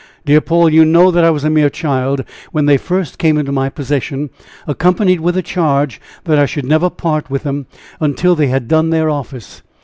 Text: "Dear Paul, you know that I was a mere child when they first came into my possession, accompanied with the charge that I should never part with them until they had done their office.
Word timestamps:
"Dear 0.25 0.41
Paul, 0.41 0.67
you 0.73 0.83
know 0.83 1.11
that 1.11 1.23
I 1.23 1.29
was 1.29 1.43
a 1.43 1.49
mere 1.51 1.69
child 1.69 2.23
when 2.51 2.65
they 2.65 2.77
first 2.77 3.19
came 3.19 3.37
into 3.37 3.51
my 3.51 3.69
possession, 3.69 4.31
accompanied 4.65 5.19
with 5.21 5.35
the 5.35 5.43
charge 5.43 6.01
that 6.23 6.39
I 6.39 6.47
should 6.47 6.65
never 6.65 6.89
part 6.89 7.29
with 7.29 7.43
them 7.43 7.67
until 7.99 8.33
they 8.33 8.47
had 8.47 8.67
done 8.67 8.89
their 8.89 9.11
office. 9.11 9.61